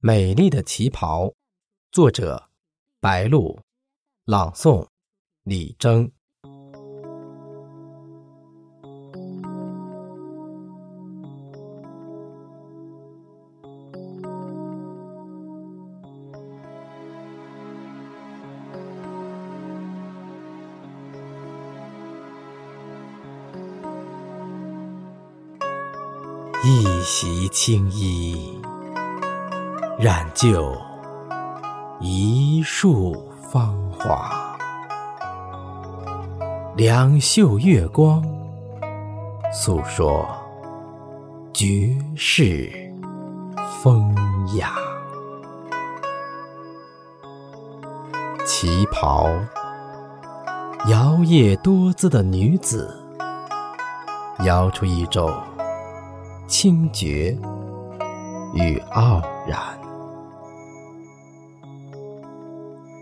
[0.00, 1.32] 美丽的旗袍，
[1.90, 2.50] 作者：
[3.00, 3.58] 白露，
[4.26, 4.86] 朗诵：
[5.42, 6.12] 李征。
[26.62, 28.60] 一袭青衣。
[29.98, 30.76] 染就
[32.00, 33.16] 一树
[33.50, 34.30] 芳华，
[36.76, 38.22] 两袖月光，
[39.50, 40.28] 诉说
[41.54, 42.70] 绝世
[43.82, 44.14] 风
[44.58, 44.74] 雅。
[48.44, 49.30] 旗袍
[50.88, 52.94] 摇曳多姿的女子，
[54.40, 55.32] 摇出一种
[56.46, 57.34] 清绝
[58.52, 59.58] 与傲然。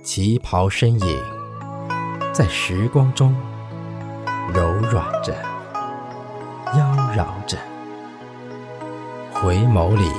[0.05, 1.19] 旗袍身影
[2.31, 3.35] 在时光中
[4.53, 5.35] 柔软着、
[6.77, 6.85] 妖
[7.17, 7.57] 娆着，
[9.33, 10.13] 回眸里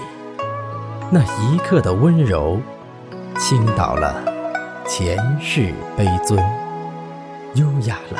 [1.12, 2.60] 那一刻的温柔，
[3.38, 4.24] 倾倒了
[4.88, 6.44] 前世悲尊，
[7.54, 8.20] 优雅了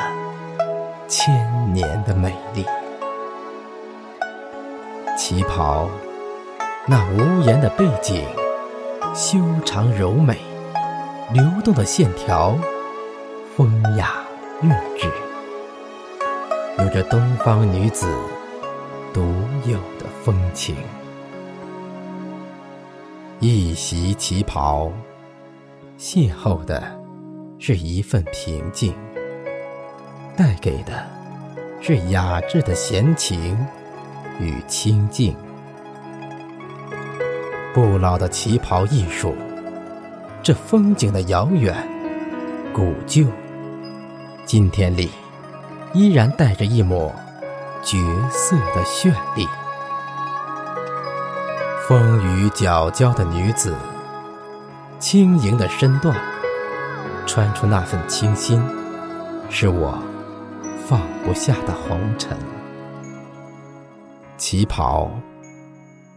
[1.08, 2.64] 千年的美丽。
[5.18, 5.88] 旗袍
[6.86, 8.24] 那无言的背景，
[9.12, 10.38] 修长柔美。
[11.32, 12.56] 流动的线条，
[13.56, 14.14] 风雅
[14.62, 15.10] 韵致，
[16.78, 18.06] 有着东方女子
[19.12, 19.22] 独
[19.64, 20.76] 有的风情。
[23.40, 24.92] 一袭旗袍，
[25.98, 26.96] 邂逅的
[27.58, 28.94] 是一份平静，
[30.36, 31.04] 带给的
[31.80, 33.58] 是雅致的闲情
[34.38, 35.34] 与清静。
[37.74, 39.34] 不老的旗袍艺术。
[40.46, 41.74] 这风景的遥远、
[42.72, 43.26] 古旧，
[44.44, 45.10] 今天里
[45.92, 47.12] 依然带着一抹
[47.82, 47.98] 绝
[48.30, 49.44] 色的绚丽。
[51.88, 53.74] 风雨皎皎的女子，
[55.00, 56.16] 轻盈的身段，
[57.26, 58.62] 穿出那份清新，
[59.50, 59.98] 是我
[60.86, 62.38] 放不下的红尘。
[64.36, 65.10] 旗袍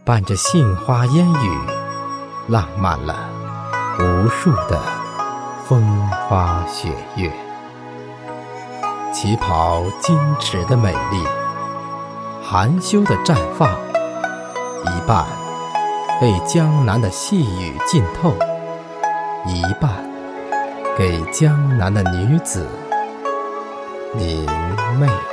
[0.04, 1.58] 伴着杏花烟雨，
[2.46, 3.28] 浪漫了。
[4.00, 4.80] 无数的
[5.66, 7.30] 风花雪月，
[9.12, 11.22] 旗袍矜持的美丽，
[12.42, 13.68] 含羞的绽放，
[14.84, 15.26] 一半
[16.18, 18.32] 被江南的细雨浸透，
[19.46, 19.90] 一半
[20.96, 22.66] 给江南的女子
[24.14, 24.46] 明
[24.98, 25.29] 媚。